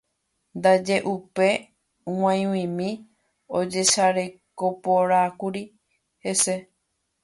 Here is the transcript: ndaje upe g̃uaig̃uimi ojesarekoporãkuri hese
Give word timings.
ndaje 0.57 0.97
upe 1.13 1.47
g̃uaig̃uimi 2.15 2.89
ojesarekoporãkuri 3.57 5.63
hese 6.23 6.55